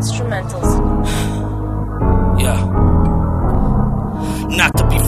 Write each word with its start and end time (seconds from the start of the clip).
instrumentals. 0.00 0.70
Yeah. 2.40 2.99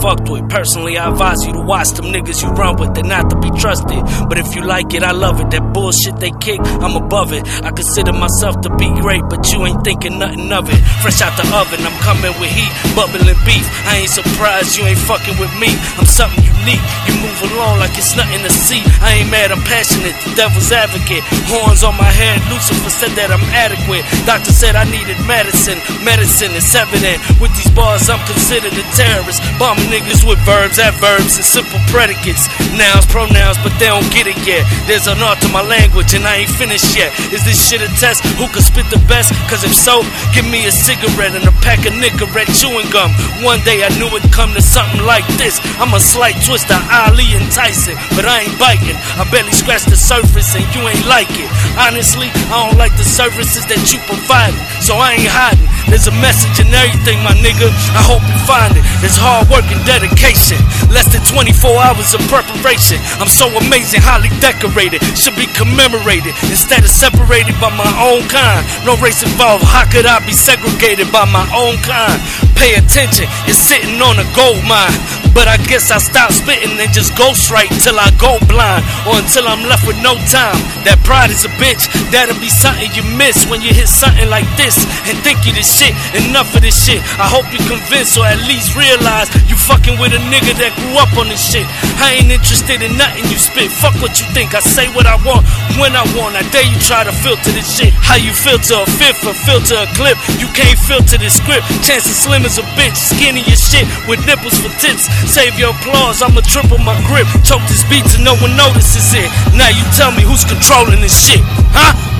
Fucked 0.03 0.27
with. 0.27 0.49
Personally, 0.49 0.97
I 0.97 1.07
advise 1.07 1.39
you 1.47 1.53
to 1.53 1.63
watch 1.63 1.95
them 1.95 2.11
niggas 2.11 2.43
you 2.43 2.51
run 2.51 2.75
with. 2.75 2.91
They're 2.93 3.07
not 3.07 3.29
to 3.31 3.39
be 3.39 3.47
trusted. 3.55 4.03
But 4.27 4.35
if 4.35 4.51
you 4.53 4.67
like 4.67 4.93
it, 4.93 4.99
I 4.99 5.15
love 5.15 5.39
it. 5.39 5.47
That 5.55 5.71
bullshit 5.71 6.19
they 6.19 6.35
kick, 6.43 6.59
I'm 6.83 6.99
above 6.99 7.31
it. 7.31 7.47
I 7.63 7.71
consider 7.71 8.11
myself 8.11 8.59
to 8.67 8.69
be 8.75 8.91
great, 8.99 9.23
but 9.31 9.47
you 9.55 9.63
ain't 9.63 9.79
thinking 9.87 10.19
nothing 10.19 10.51
of 10.51 10.67
it. 10.67 10.75
Fresh 10.99 11.23
out 11.23 11.39
the 11.39 11.47
oven, 11.55 11.79
I'm 11.87 11.95
coming 12.03 12.35
with 12.35 12.51
heat, 12.51 12.67
bubbling 12.99 13.31
beef. 13.47 13.63
I 13.87 14.03
ain't 14.03 14.11
surprised 14.11 14.75
you 14.75 14.83
ain't 14.83 14.99
fucking 14.99 15.39
with 15.39 15.55
me. 15.55 15.71
I'm 15.95 16.03
something 16.03 16.43
unique. 16.43 16.83
You 17.07 17.15
move 17.23 17.39
along 17.55 17.79
like 17.79 17.95
it's 17.95 18.11
nothing 18.19 18.43
to 18.43 18.51
see. 18.51 18.83
I 18.99 19.23
ain't 19.23 19.31
mad, 19.31 19.55
I'm 19.55 19.63
passionate. 19.63 20.19
The 20.27 20.35
devil's 20.35 20.67
advocate. 20.75 21.23
Horns 21.47 21.79
on 21.87 21.95
my 21.95 22.11
head. 22.11 22.43
Lucifer 22.51 22.91
said 22.91 23.15
that 23.15 23.31
I'm 23.31 23.47
adequate. 23.55 24.03
Doctor 24.27 24.51
said 24.51 24.75
I 24.75 24.83
needed 24.83 25.15
medicine. 25.23 25.79
Medicine 26.03 26.51
is 26.59 26.67
evident. 26.75 27.23
With 27.39 27.55
these 27.55 27.71
bars, 27.71 28.11
I'm 28.11 28.19
considered 28.27 28.75
a 28.75 28.83
terrorist. 28.91 29.39
Bombing 29.55 29.92
niggas 29.93 30.25
with 30.25 30.41
verbs, 30.41 30.81
adverbs, 30.81 31.37
and 31.37 31.45
simple 31.45 31.77
predicates. 31.93 32.49
Nouns, 32.73 33.05
pronouns, 33.05 33.61
but 33.61 33.69
they 33.77 33.85
don't 33.93 34.09
get 34.09 34.25
it 34.25 34.33
yet. 34.41 34.65
There's 34.89 35.05
an 35.05 35.21
art 35.21 35.37
to 35.45 35.49
my 35.53 35.61
language, 35.61 36.17
and 36.17 36.25
I 36.25 36.41
ain't 36.41 36.49
finished 36.49 36.97
yet. 36.97 37.13
Is 37.29 37.45
this 37.45 37.61
shit 37.61 37.85
a 37.85 37.89
test? 38.01 38.25
Who 38.41 38.49
can 38.49 38.65
spit 38.65 38.89
the 38.89 38.97
best? 39.05 39.29
Cause 39.45 39.61
if 39.61 39.69
so, 39.69 40.01
give 40.33 40.49
me 40.49 40.65
a 40.65 40.73
cigarette 40.73 41.37
and 41.37 41.45
a 41.45 41.53
pack 41.61 41.85
of 41.85 41.93
Nicorette 41.93 42.49
chewing 42.57 42.89
gum. 42.89 43.13
One 43.45 43.61
day 43.61 43.85
I 43.85 43.93
knew 44.01 44.09
it'd 44.09 44.33
come 44.33 44.57
to 44.57 44.65
something 44.65 45.05
like 45.05 45.29
this. 45.37 45.61
I'm 45.77 45.93
a 45.93 46.01
slight 46.01 46.41
twister, 46.41 46.79
Ali 46.89 47.29
and 47.37 47.45
Tyson, 47.53 47.93
but 48.17 48.25
I 48.25 48.49
ain't 48.49 48.57
biting. 48.57 48.97
I 49.21 49.29
barely 49.29 49.53
scratch 49.53 49.85
the 49.85 49.99
surface, 49.99 50.57
and 50.57 50.65
you 50.73 50.81
ain't 50.89 51.05
like 51.05 51.29
it. 51.37 51.49
Honestly, 51.77 52.33
I 52.49 52.65
don't 52.65 52.81
like 52.81 52.97
the 52.97 53.05
services 53.05 53.69
that 53.69 53.93
you 53.93 54.01
provide, 54.09 54.57
so 54.81 54.97
I 54.97 55.21
ain't 55.21 55.29
hiding. 55.29 55.69
There's 55.89 56.07
a 56.07 56.15
message 56.23 56.59
in 56.59 56.69
everything, 56.73 57.21
my 57.23 57.35
nigga. 57.37 57.69
I 57.95 58.03
hope 58.03 58.23
you 58.25 58.37
find 58.43 58.73
it. 58.75 58.83
There's 58.99 59.17
hard 59.17 59.49
work 59.49 59.65
and 59.71 59.81
dedication. 59.85 60.59
Less 60.89 61.07
than 61.11 61.23
24 61.25 61.73
hours 61.79 62.13
of 62.13 62.21
preparation. 62.27 62.99
I'm 63.19 63.31
so 63.31 63.47
amazing, 63.55 64.01
highly 64.03 64.31
decorated. 64.43 65.01
Should 65.15 65.35
be 65.35 65.47
commemorated 65.53 66.33
instead 66.49 66.83
of 66.83 66.91
separated 66.91 67.55
by 67.61 67.71
my 67.73 67.89
own 68.01 68.25
kind. 68.27 68.61
No 68.83 68.99
race 68.99 69.23
involved. 69.23 69.63
How 69.63 69.87
could 69.89 70.05
I 70.05 70.19
be 70.25 70.33
segregated 70.33 71.11
by 71.11 71.25
my 71.25 71.45
own 71.55 71.77
kind? 71.81 72.19
Pay 72.55 72.75
attention, 72.75 73.27
you're 73.45 73.57
sitting 73.57 73.99
on 74.01 74.19
a 74.19 74.27
gold 74.35 74.61
mine. 74.67 75.22
But 75.33 75.49
I 75.49 75.57
guess 75.65 75.89
I 75.89 75.97
stop 75.97 76.31
spitting 76.31 76.77
and 76.77 76.93
just 76.93 77.17
straight 77.33 77.73
till 77.81 77.97
I 77.97 78.13
go 78.21 78.37
blind 78.45 78.85
or 79.09 79.17
until 79.17 79.49
I'm 79.49 79.65
left 79.65 79.89
with 79.89 79.97
no 80.05 80.13
time. 80.29 80.57
That 80.85 81.01
pride 81.01 81.33
is 81.33 81.43
a 81.43 81.51
bitch. 81.57 81.89
That'll 82.13 82.37
be 82.37 82.53
something 82.53 82.93
you 82.93 83.01
miss 83.17 83.49
when 83.49 83.65
you 83.65 83.73
hit 83.73 83.89
something 83.89 84.29
like 84.29 84.45
this 84.55 84.77
and 85.09 85.17
think 85.25 85.41
you 85.45 85.53
the 85.57 85.65
shit. 85.65 85.91
Enough 86.13 86.53
of 86.53 86.61
this 86.61 86.77
shit. 86.77 87.01
I 87.17 87.25
hope 87.25 87.49
you're 87.49 87.65
convinced 87.65 88.15
or 88.21 88.25
at 88.29 88.37
least 88.45 88.77
realize 88.77 89.33
you 89.49 89.57
fucking 89.57 89.97
with 89.97 90.13
a 90.13 90.21
nigga 90.29 90.53
that 90.61 90.77
grew 90.77 90.95
up 91.01 91.09
on 91.17 91.33
this 91.33 91.41
shit. 91.41 91.65
I 91.97 92.21
ain't 92.21 92.29
interested 92.29 92.85
in 92.85 92.93
nothing 92.95 93.25
you 93.33 93.39
spit. 93.41 93.73
Fuck 93.73 93.97
what 93.97 94.13
you 94.21 94.25
think. 94.37 94.53
I 94.53 94.61
say 94.61 94.85
what 94.93 95.09
I 95.09 95.17
want 95.25 95.41
when 95.81 95.97
I 95.97 96.05
want. 96.13 96.37
I 96.37 96.45
dare 96.53 96.65
you 96.65 96.77
try 96.85 97.01
to 97.01 97.13
filter 97.25 97.49
this 97.49 97.65
shit. 97.65 97.89
How 97.97 98.21
you 98.21 98.31
filter 98.31 98.77
a 98.77 98.85
fifth 98.85 99.25
or 99.25 99.33
filter 99.33 99.81
a 99.81 99.89
clip? 99.97 100.15
You 100.37 100.45
can't 100.53 100.77
filter 100.77 101.17
this 101.17 101.41
script. 101.41 101.65
Chances 101.81 102.13
slim 102.13 102.45
as 102.45 102.61
a 102.61 102.65
bitch. 102.77 102.93
Skinny 102.93 103.41
as 103.49 103.57
shit 103.57 103.89
with 104.05 104.21
nipples 104.29 104.59
for 104.61 104.69
tits. 104.77 105.09
Save 105.25 105.57
your 105.59 105.71
applause. 105.71 106.21
I'ma 106.21 106.41
triple 106.41 106.77
my 106.77 106.95
grip. 107.07 107.27
Choke 107.43 107.65
this 107.67 107.83
beat 107.89 108.05
till 108.05 108.23
no 108.23 108.35
one 108.37 108.55
notices 108.55 109.13
it. 109.13 109.29
Now 109.55 109.69
you 109.69 109.83
tell 109.97 110.11
me 110.11 110.23
who's 110.23 110.45
controlling 110.45 111.01
this 111.01 111.15
shit, 111.15 111.41
huh? 111.73 112.12